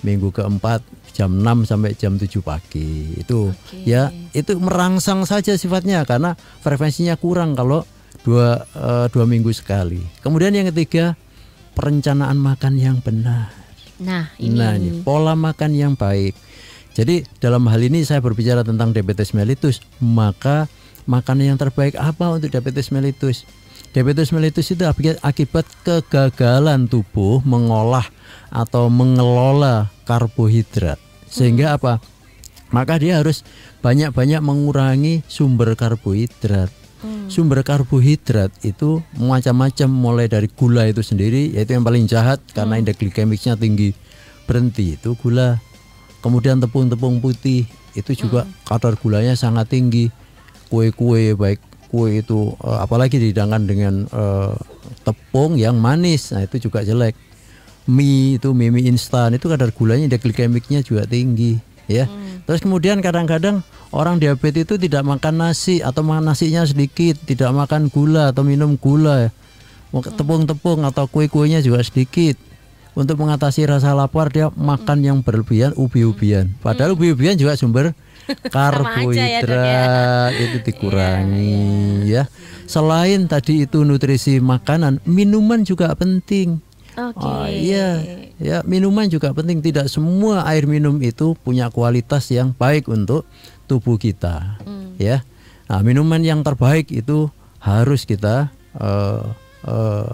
[0.06, 3.18] minggu keempat jam 6 sampai jam 7 pagi.
[3.18, 3.56] Itu
[3.88, 7.88] ya itu merangsang saja sifatnya karena frekuensinya kurang kalau
[8.22, 10.02] dua eh, dua minggu sekali.
[10.22, 11.18] Kemudian yang ketiga
[11.74, 13.61] perencanaan makan yang benar
[14.02, 14.58] Nah, ini.
[14.58, 16.34] nah ini pola makan yang baik.
[16.92, 19.80] Jadi dalam hal ini saya berbicara tentang diabetes mellitus.
[20.02, 20.68] Maka
[21.08, 23.48] makanan yang terbaik apa untuk diabetes mellitus?
[23.94, 28.04] Diabetes mellitus itu aki- akibat kegagalan tubuh mengolah
[28.52, 31.00] atau mengelola karbohidrat.
[31.32, 32.04] Sehingga apa?
[32.72, 33.44] Maka dia harus
[33.84, 36.81] banyak-banyak mengurangi sumber karbohidrat.
[37.32, 43.00] Sumber karbohidrat itu macam-macam mulai dari gula itu sendiri yaitu yang paling jahat karena indeks
[43.00, 43.96] glikemiknya tinggi.
[44.44, 45.64] Berhenti itu gula.
[46.20, 47.64] Kemudian tepung-tepung putih
[47.96, 50.12] itu juga kadar gulanya sangat tinggi.
[50.68, 54.52] Kue-kue baik kue itu eh, apalagi dihidangkan dengan eh,
[55.08, 56.36] tepung yang manis.
[56.36, 57.16] Nah, itu juga jelek
[57.88, 62.06] mie itu mie, mie instan itu kadar gulanya indeks glikemiknya juga tinggi ya.
[62.48, 67.92] Terus kemudian kadang-kadang orang diabetes itu tidak makan nasi atau makan nasinya sedikit, tidak makan
[67.92, 69.30] gula atau minum gula.
[69.92, 72.40] Mau Tepung-tepung atau kue-kuenya juga sedikit.
[72.92, 76.52] Untuk mengatasi rasa lapar dia makan yang berlebihan ubi-ubian.
[76.60, 77.96] Padahal ubi-ubian juga sumber
[78.56, 82.28] karbohidrat itu dikurangi ya.
[82.68, 86.60] Selain tadi itu nutrisi makanan, minuman juga penting.
[87.10, 87.26] Oke.
[87.26, 87.98] Oh, iya,
[88.38, 89.66] ya minuman juga penting.
[89.66, 93.26] Tidak semua air minum itu punya kualitas yang baik untuk
[93.66, 94.94] tubuh kita, Hmm.
[95.02, 95.26] ya.
[95.66, 99.24] Nah, minuman yang terbaik itu harus kita eh,
[99.66, 100.14] eh,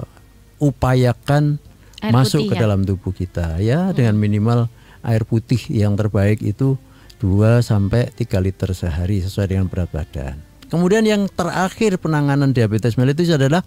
[0.58, 1.62] upayakan
[2.02, 2.62] Air masuk putih ke ya?
[2.62, 4.70] dalam tubuh kita, ya, dengan minimal
[5.02, 6.78] air putih yang terbaik itu
[7.18, 10.38] 2 sampai 3 liter sehari sesuai dengan berat badan.
[10.70, 13.66] Kemudian yang terakhir penanganan diabetes mellitus adalah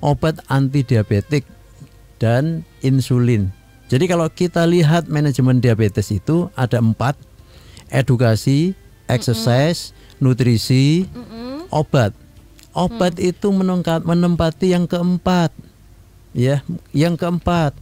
[0.00, 1.44] obat anti diabetik
[2.18, 3.50] dan insulin.
[3.88, 7.16] Jadi kalau kita lihat manajemen diabetes itu ada empat,
[7.88, 8.76] edukasi,
[9.08, 11.08] exercise, nutrisi,
[11.72, 12.12] obat.
[12.76, 15.50] Obat itu menengka- menempati yang keempat,
[16.36, 16.60] ya,
[16.92, 17.72] yang keempat.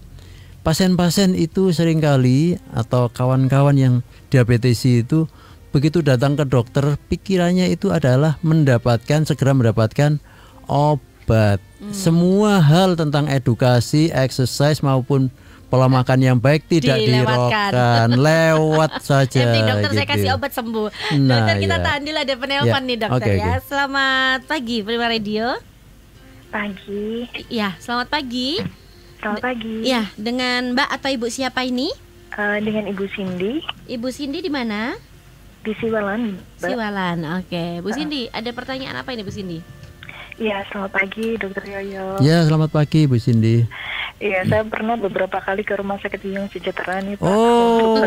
[0.62, 3.94] Pasien-pasien itu sering kali atau kawan-kawan yang
[4.31, 5.27] diabetes itu
[5.70, 10.22] begitu datang ke dokter pikirannya itu adalah mendapatkan segera mendapatkan
[10.70, 11.15] obat.
[11.90, 15.28] Semua hal tentang edukasi, exercise maupun
[15.66, 17.70] pola makan yang baik tidak Dilewatkan.
[17.74, 19.42] dirokkan, lewat saja.
[19.44, 20.12] Penting dokter saya gitu.
[20.14, 20.88] kasih obat sembuh.
[21.20, 21.84] Nah, dokter kita iya.
[21.84, 23.46] tahan dulu ada penelpon Ya, nih dokter oke, ya.
[23.50, 23.66] oke.
[23.66, 25.46] Selamat pagi Prima Radio.
[26.46, 28.62] Pagi, Ya, selamat pagi.
[29.18, 29.74] selamat pagi.
[29.82, 31.90] Ya, dengan Mbak atau Ibu siapa ini?
[32.32, 34.94] Eh, dengan Ibu Cindy Ibu Cindy di mana?
[35.60, 36.38] di Siwalan.
[36.62, 36.62] Mbak.
[36.62, 37.18] Siwalan.
[37.42, 39.58] Oke, Bu Cindy, ada pertanyaan apa ini Bu Cindy?
[40.37, 42.20] Iya, selamat pagi, Dokter Yoyo.
[42.20, 43.64] Ya, selamat pagi Bu Cindy.
[44.16, 47.25] Iya, saya pernah beberapa kali ke rumah sakit Wiyung Sejahtera nih, Pak.
[47.25, 48.01] Oh,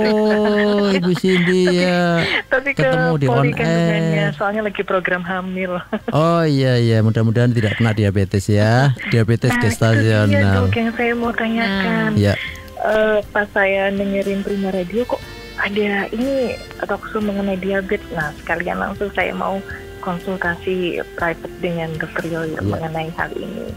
[0.97, 2.21] Ibu Cindy ya.
[2.49, 4.29] Tapi ke ketemu di on air.
[4.33, 5.77] soalnya lagi program hamil.
[6.13, 8.93] Oh iya iya, mudah-mudahan tidak kena diabetes ya.
[9.09, 10.53] Diabetes Nah, Iya, gestasional.
[10.65, 12.09] dok, yang saya mau tanyakan.
[12.13, 12.33] Ya.
[12.79, 15.21] Eh, pas saya dengerin Prima Radio kok
[15.57, 18.05] ada ini talkshow mengenai diabetes.
[18.13, 19.57] Nah, sekalian langsung saya mau
[19.99, 20.75] konsultasi
[21.15, 22.61] private dengan dokter Yoyo Iya.
[22.63, 23.67] mengenai hal ini.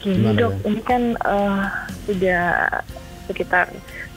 [0.00, 1.62] Gini Gimana, dok, ini kan eh,
[2.04, 2.42] sudah
[3.26, 3.68] sekitar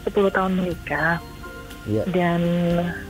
[0.04, 1.20] 10 tahun menikah
[1.84, 2.04] Iya.
[2.10, 2.42] dan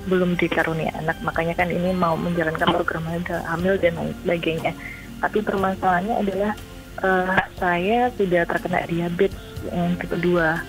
[0.05, 4.73] belum dikarunia anak, makanya kan ini mau menjalankan program hamil- dan lain sebagainya.
[5.21, 6.53] Tapi permasalahannya adalah
[6.99, 9.37] eh, saya sudah terkena diabetes
[9.69, 10.61] yang kedua.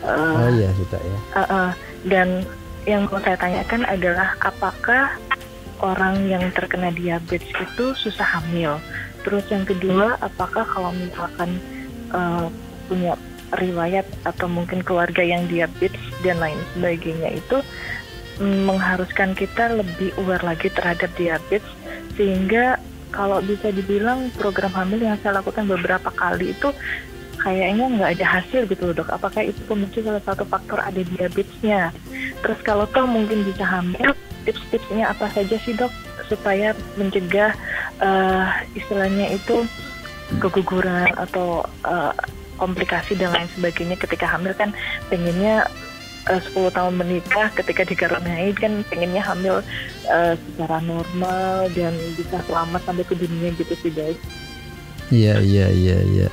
[0.00, 1.18] Eh, Oh iya sudah ya.
[1.36, 1.68] Uh, uh,
[2.08, 2.28] dan
[2.88, 5.12] yang mau saya tanyakan adalah apakah
[5.80, 8.78] orang yang terkena diabetes itu susah hamil?
[9.20, 11.60] Terus yang kedua, apakah kalau misalkan
[12.12, 12.48] uh,
[12.88, 13.16] punya
[13.56, 17.58] riwayat atau mungkin keluarga yang diabetes dan lain sebagainya itu
[18.38, 21.66] mm, mengharuskan kita lebih aware lagi terhadap diabetes
[22.14, 22.78] sehingga
[23.10, 26.70] kalau bisa dibilang program hamil yang saya lakukan beberapa kali itu
[27.42, 29.10] kayaknya nggak ada hasil gitu dok.
[29.10, 31.90] Apakah itu pemicu salah satu faktor ada diabetesnya?
[32.44, 34.14] Terus kalau toh mungkin bisa hamil,
[34.50, 35.94] tips-tipsnya apa saja sih dok
[36.26, 37.54] supaya mencegah
[38.02, 39.62] eh, istilahnya itu
[40.42, 42.14] keguguran atau eh,
[42.58, 44.74] komplikasi dan lain sebagainya ketika hamil kan
[45.06, 45.70] pengennya
[46.26, 49.62] eh, 10 tahun menikah ketika dikaruniai kan pengennya hamil
[50.10, 54.18] eh, secara normal dan bisa selamat sampai ke dunia gitu sih guys.
[55.10, 56.28] Iya iya iya iya.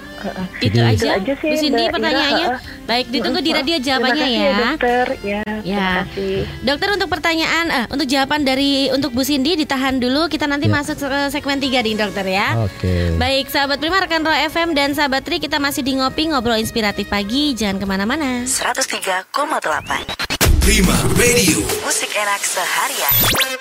[0.59, 2.47] Itu aja, Itu aja sih, Bu Cindy Mbak Ira, pertanyaannya.
[2.85, 4.55] Baik, ditunggu di radio jawabannya kasih ya.
[4.55, 5.05] dokter.
[5.21, 5.61] Ya, Ya.
[5.61, 6.35] terima kasih.
[6.61, 10.25] Dokter untuk pertanyaan, eh, untuk jawaban dari untuk Bu Cindy ditahan dulu.
[10.25, 10.73] Kita nanti Ya.
[10.73, 12.53] masuk ke segmen 3 nih dokter ya.
[12.59, 13.13] Oke.
[13.15, 17.07] Baik, sahabat Prima, rekan Roy FM dan sahabat Tri, kita masih di ngopi ngobrol inspiratif
[17.07, 17.53] pagi.
[17.53, 18.45] Jangan ke mana-mana.
[18.45, 20.05] 103,8
[20.59, 21.63] Prima Radio.
[21.81, 23.56] Musik enak seharian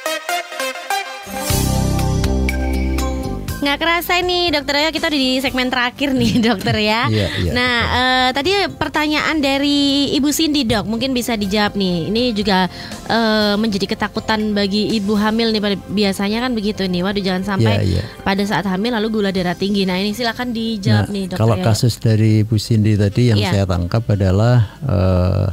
[3.66, 7.10] Nggak kerasa nih dokter ya kita udah di segmen terakhir nih dokter ya.
[7.10, 12.06] Iya, iya, nah eh, tadi pertanyaan dari Ibu Cindy dok mungkin bisa dijawab nih.
[12.06, 12.70] Ini juga
[13.04, 17.02] eh, menjadi ketakutan bagi ibu hamil nih pada- biasanya kan begitu nih.
[17.02, 18.02] Waduh jangan sampai Iya, iya.
[18.22, 19.82] pada saat hamil lalu gula darah tinggi.
[19.82, 21.42] Nah ini silakan dijawab Nah, nih dokter.
[21.42, 21.64] kalau ya.
[21.66, 23.50] kasus dari Bu Cindy tadi yang Iya.
[23.50, 25.46] saya tangkap adalah eh,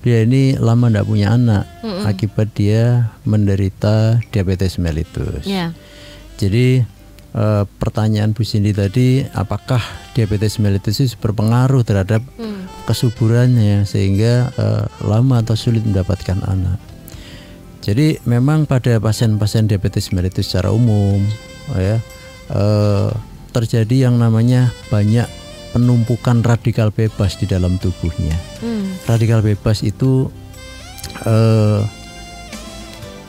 [0.00, 2.08] dia ini lama tidak punya anak Mm-mm.
[2.08, 5.44] akibat dia menderita diabetes mellitus.
[5.44, 5.76] Ya.
[6.40, 6.88] Jadi
[7.34, 9.80] eh, pertanyaan Bu Cindy tadi, apakah
[10.12, 12.66] diabetes mellitus itu berpengaruh terhadap Hmm.
[12.84, 16.78] kesuburannya sehingga eh, lama atau sulit mendapatkan anak?
[17.80, 21.24] Jadi memang pada pasien-pasien diabetes mellitus secara umum,
[21.74, 21.96] ya
[22.50, 23.10] eh,
[23.50, 25.26] terjadi yang namanya banyak
[25.70, 28.90] penumpukan radikal bebas di dalam tubuhnya Hmm.
[29.06, 30.26] radikal bebas itu
[31.22, 31.80] eh,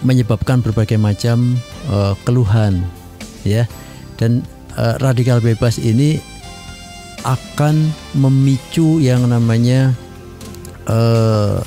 [0.01, 1.57] menyebabkan berbagai macam
[1.89, 2.81] eh, keluhan
[3.45, 3.69] ya
[4.21, 4.45] dan
[4.77, 6.21] eh, radikal bebas ini
[7.25, 7.89] akan
[8.21, 9.97] memicu yang namanya
[10.86, 11.60] eh,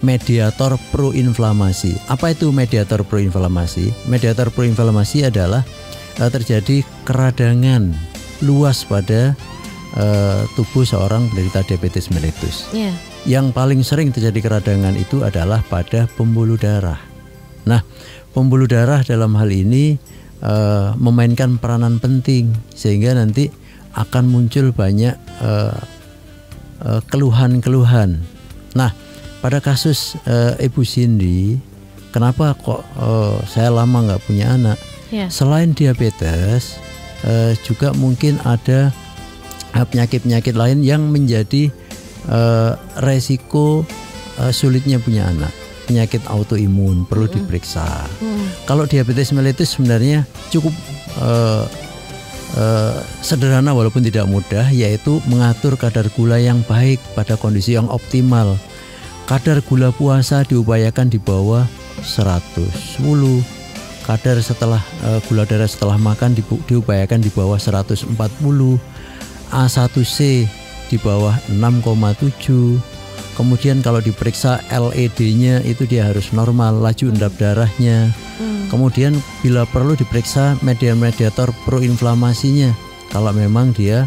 [0.00, 1.96] mediator proinflamasi.
[2.08, 4.08] Apa itu mediator proinflamasi?
[4.08, 5.62] Mediator proinflamasi adalah
[6.16, 7.92] eh, terjadi keradangan
[8.40, 9.36] luas pada
[9.98, 12.68] eh, tubuh seorang penderita diabetes mellitus.
[12.72, 12.94] Ya.
[13.26, 17.02] Yang paling sering terjadi keradangan itu adalah pada pembuluh darah.
[17.66, 17.82] Nah,
[18.32, 19.98] pembuluh darah dalam hal ini
[20.42, 23.50] eh, memainkan peranan penting sehingga nanti
[23.98, 25.78] akan muncul banyak eh,
[26.86, 28.22] eh, keluhan-keluhan.
[28.78, 28.92] Nah,
[29.42, 30.18] pada kasus
[30.58, 31.58] Ibu Cindy,
[32.10, 32.82] kenapa kok
[33.46, 34.78] saya lama nggak punya anak?
[35.14, 35.30] Ya.
[35.30, 36.76] Selain diabetes,
[37.62, 38.90] juga mungkin ada
[39.72, 41.70] penyakit-penyakit lain yang menjadi
[42.98, 43.86] resiko
[44.52, 45.54] sulitnya punya anak.
[45.88, 47.88] Penyakit autoimun perlu diperiksa.
[48.20, 48.27] Hmm.
[48.68, 50.76] Kalau diabetes mellitus sebenarnya cukup
[51.24, 51.64] eh,
[52.60, 58.60] eh, sederhana walaupun tidak mudah, yaitu mengatur kadar gula yang baik pada kondisi yang optimal.
[59.24, 61.64] Kadar gula puasa diupayakan di bawah
[62.04, 62.68] 110.
[64.04, 68.04] Kadar setelah eh, gula darah setelah makan dibu- diupayakan di bawah 140.
[69.48, 70.44] A1C
[70.92, 72.97] di bawah 6,7.
[73.38, 78.10] Kemudian kalau diperiksa LED-nya itu dia harus normal, laju endap darahnya.
[78.66, 82.74] Kemudian bila perlu diperiksa mediator proinflamasinya
[83.14, 84.04] kalau memang dia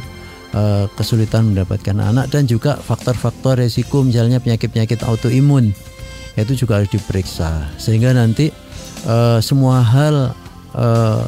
[0.54, 5.74] eh, kesulitan mendapatkan anak dan juga faktor-faktor resiko misalnya penyakit-penyakit autoimun
[6.38, 8.54] itu juga harus diperiksa sehingga nanti
[9.08, 10.36] eh, semua hal
[10.78, 11.26] eh,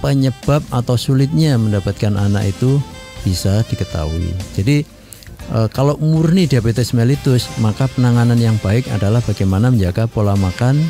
[0.00, 2.80] penyebab atau sulitnya mendapatkan anak itu
[3.20, 4.32] bisa diketahui.
[4.56, 4.82] Jadi
[5.54, 10.80] eh, kalau murni diabetes mellitus maka penanganan yang baik adalah bagaimana menjaga pola makan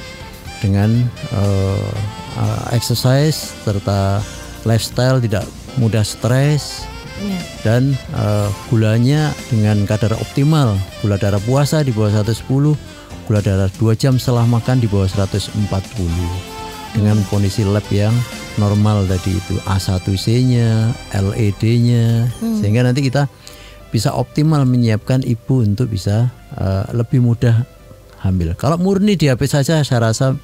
[0.60, 0.90] dengan
[1.32, 1.92] eh,
[2.76, 4.20] exercise serta
[4.64, 5.44] lifestyle tidak
[5.76, 6.84] mudah stres
[7.20, 7.36] Ya.
[7.68, 10.72] dan eh, gulanya dengan kadar optimal.
[11.04, 12.48] Gula darah puasa di bawah 110
[13.28, 15.68] gula darah 2 jam setelah makan di bawah 140
[16.96, 18.10] dengan kondisi lab yang
[18.58, 22.26] normal tadi itu A1C-nya, LED-nya
[22.58, 23.30] sehingga nanti kita
[23.90, 27.66] bisa optimal menyiapkan ibu untuk bisa eh, lebih mudah
[28.22, 28.54] hamil.
[28.54, 30.38] Kalau murni diabetes saja saya rasa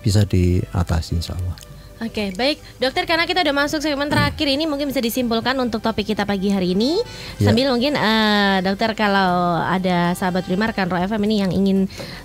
[0.00, 1.69] bisa diatasi insya Allah.
[2.00, 6.08] Oke, baik dokter karena kita udah masuk segmen terakhir ini mungkin bisa disimpulkan untuk topik
[6.08, 6.96] kita pagi hari ini
[7.36, 7.46] Ya.
[7.46, 11.78] sambil mungkin eh, dokter kalau ada sahabat Prima rekan Roy FM ini yang ingin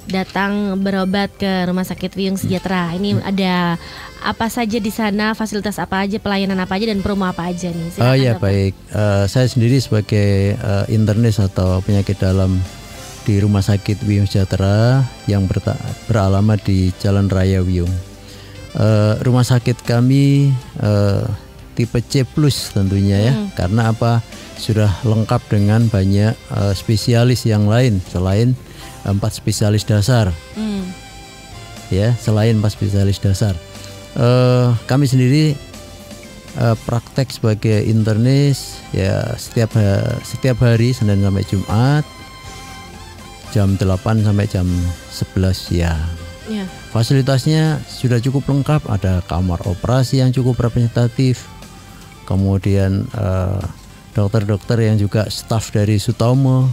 [0.05, 3.75] datang berobat ke Rumah Sakit Wiyung Sejahtera ini ada
[4.21, 7.91] apa saja di sana fasilitas apa aja pelayanan apa aja dan promo apa aja nih
[7.91, 8.41] Oh Silakan, ya dokter.
[8.41, 12.63] baik, Eh, saya sendiri sebagai eh, internis atau penyakit dalam
[13.23, 15.43] di Rumah Sakit Wiyung Sejahtera yang
[16.07, 17.91] beralamat di Jalan Raya Wiyung.
[18.75, 21.23] Eh, rumah sakit kami eh,
[21.73, 24.19] tipe C plus tentunya ya, karena apa
[24.55, 28.51] sudah lengkap dengan banyak eh, spesialis yang lain selain
[29.01, 30.91] empat spesialis dasar Hmm.
[31.87, 33.55] ya selain empat spesialis dasar.
[34.11, 35.55] Eh, kami sendiri
[36.55, 42.03] eh, praktek sebagai internis ya setiap ha- setiap hari Senin sampai Jumat
[43.51, 43.87] jam 8
[44.19, 44.67] sampai jam
[45.09, 46.14] 11 siang.
[46.45, 46.65] Ya.
[46.93, 51.49] Fasilitasnya sudah cukup lengkap, ada kamar operasi yang cukup representatif,
[52.29, 53.61] kemudian eh,
[54.13, 56.69] dokter-dokter yang juga staf dari Sutomo,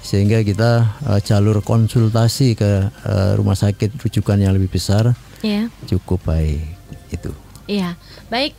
[0.00, 0.72] sehingga kita
[1.12, 5.66] eh, jalur konsultasi ke eh, rumah sakit rujukan yang lebih besar Ya.
[5.90, 6.62] cukup baik
[7.10, 7.34] itu.
[7.66, 7.98] Iya.
[8.30, 8.54] Baik,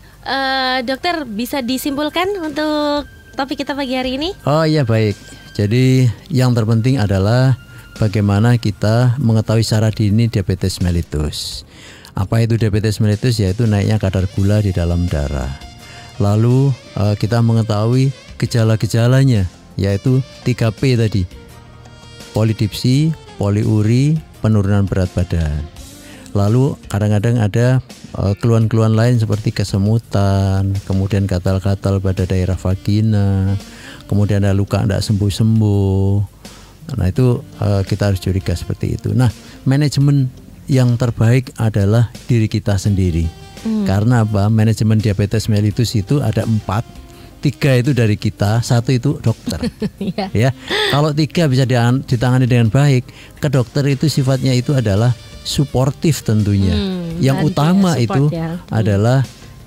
[0.83, 4.35] dokter bisa disimpulkan untuk topik kita pagi hari ini?
[4.43, 5.15] Oh iya baik.
[5.55, 7.55] Jadi yang terpenting adalah
[7.97, 11.67] bagaimana kita mengetahui secara dini diabetes mellitus.
[12.13, 13.41] Apa itu diabetes mellitus?
[13.41, 15.49] Yaitu naiknya kadar gula di dalam darah.
[16.21, 21.23] Lalu eh, kita mengetahui gejala-gejalanya, yaitu 3P tadi.
[22.33, 25.65] Polidipsi, poliuri, penurunan berat badan.
[26.33, 27.81] Lalu kadang-kadang ada
[28.17, 33.57] eh, keluhan-keluhan lain seperti kesemutan, kemudian gatal-gatal pada daerah vagina,
[34.05, 36.32] kemudian ada luka tidak sembuh-sembuh.
[36.93, 39.11] Nah itu eh, kita harus curiga seperti itu.
[39.15, 39.31] Nah
[39.63, 40.27] manajemen
[40.67, 43.27] yang terbaik adalah diri kita sendiri.
[43.63, 44.51] Karena apa?
[44.51, 46.83] Manajemen diabetes mellitus itu ada empat,
[47.39, 49.55] tiga itu dari kita, satu itu dokter.
[50.03, 50.27] Iya.
[50.35, 50.49] ya,
[50.91, 51.63] kalau tiga bisa
[52.03, 53.07] ditangani dengan baik,
[53.39, 55.15] ke dokter itu sifatnya itu adalah
[55.47, 56.75] suportif tentunya.
[56.75, 58.59] Hmm, yang ya, utama support itu ya.
[58.59, 58.67] Hmm.
[58.67, 59.19] adalah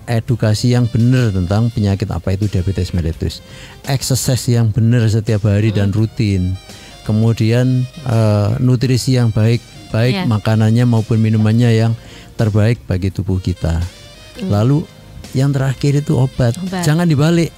[0.07, 3.41] edukasi yang benar tentang penyakit apa itu diabetes mellitus,
[3.89, 6.05] exercise yang benar setiap hari dan Hmm.
[6.05, 6.43] rutin,
[7.07, 10.25] kemudian eh, nutrisi yang baik, baik Iya.
[10.27, 11.92] makanannya maupun minumannya yang
[12.35, 13.79] terbaik bagi tubuh kita.
[14.42, 14.85] Lalu
[15.33, 16.59] yang terakhir itu obat.
[16.59, 16.83] Obat.
[16.83, 17.49] jangan dibalik.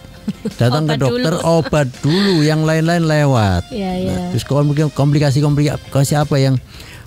[0.55, 1.57] Datang ke Obat dokter dulu.
[1.57, 3.73] obat dulu, yang lain-lain lewat.
[3.73, 4.13] Iya, iya.
[4.13, 6.55] Nah, terus komplik- komplikasi-komplikasi apa yang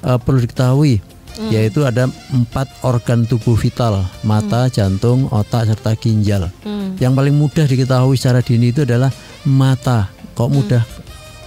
[0.01, 0.97] eh, perlu diketahui?
[1.31, 1.47] Hmm.
[1.47, 6.49] Yaitu ada empat organ tubuh vital, mata, jantung, otak, serta ginjal.
[6.59, 6.97] Hmm.
[6.97, 10.09] Yang paling mudah diketahui secara dini itu adalah mata.
[10.33, 10.55] Kok Hmm.
[10.57, 10.83] mudah,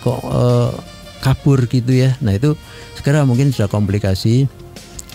[0.05, 0.71] kok eh,
[1.25, 2.13] kabur gitu ya?
[2.21, 2.53] Nah itu
[2.93, 4.45] segera mungkin sudah komplikasi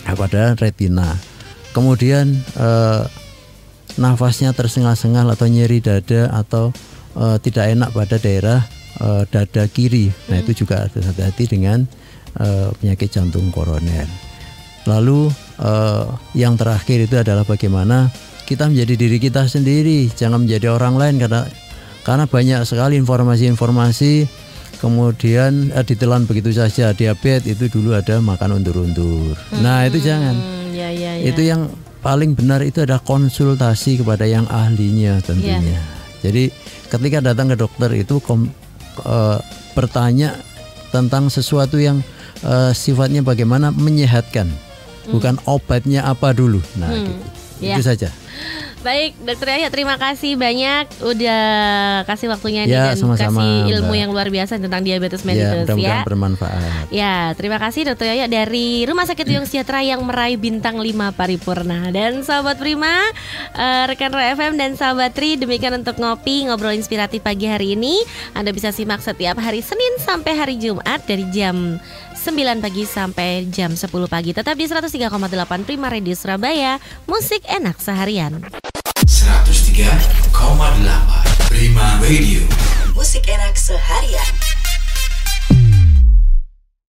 [0.02, 1.14] pada retina.
[1.70, 3.02] Kemudian eh,
[3.94, 6.74] nafasnya tersengal-sengal atau nyeri dada atau
[7.14, 8.60] eh, tidak enak pada daerah
[8.98, 10.10] eh, dada kiri.
[10.26, 11.86] Nah itu juga harus hati-hati dengan
[12.42, 14.10] eh, penyakit jantung koroner.
[14.90, 15.30] Lalu
[15.62, 18.10] eh, yang terakhir itu adalah bagaimana
[18.50, 21.46] kita menjadi diri kita sendiri, jangan menjadi orang lain karena
[22.02, 24.26] karena banyak sekali informasi-informasi
[24.80, 29.36] kemudian eh, ditelan begitu saja diabetes itu dulu ada makan undur-undur.
[29.60, 30.34] Nah itu jangan.
[30.34, 31.24] Hmm, ya, ya, ya.
[31.30, 31.68] Itu yang
[32.00, 35.60] paling benar itu adalah konsultasi kepada yang ahlinya tentunya.
[35.60, 35.82] Iya.
[36.24, 36.44] Jadi
[36.88, 38.50] ketika datang ke dokter itu kom-
[39.04, 39.38] eh,
[39.76, 40.34] bertanya
[40.90, 42.00] tentang sesuatu yang
[42.40, 44.48] eh, sifatnya bagaimana menyehatkan,
[45.12, 46.64] bukan obatnya apa dulu.
[46.80, 47.12] Nah, gitu.
[47.60, 47.76] Iya.
[47.76, 48.08] Itu saja.
[48.80, 51.42] Baik, Dokter Yaya terima kasih banyak udah
[52.08, 54.00] kasih waktunya nih Ya, dan sama-sama, kasih ilmu Mbak.
[54.00, 56.08] yang luar biasa tentang diabetes Ya, mellitus mudah-mudahan ya.
[56.08, 56.84] bermanfaat.
[56.88, 61.92] Ya, terima kasih Dokter Yoyo dari Rumah Sakit Uyung Sejahtera yang meraih bintang 5 paripurna.
[61.92, 63.04] Dan sahabat Prima,
[63.52, 68.00] eh, rekan Roy FM dan sahabat Tri, demikian untuk ngopi ngobrol inspiratif pagi hari ini.
[68.32, 71.76] Anda bisa simak setiap hari Senin sampai hari Jumat dari jam
[72.20, 74.36] 9 pagi sampai jam 10 pagi.
[74.36, 76.76] Tetap di 103,8 Prima Radio Surabaya,
[77.08, 78.44] musik enak seharian.
[79.08, 80.28] 103,8
[81.48, 82.44] Prima Radio
[82.92, 84.59] Musik enak seharian.